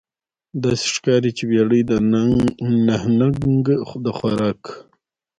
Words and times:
داسې 0.63 0.87
ښکاري 0.95 1.31
چې 1.37 1.43
بیړۍ 1.49 1.81
د 1.89 1.91
نهنګ 2.89 3.33
د 4.03 4.05
خوراک 4.17 4.61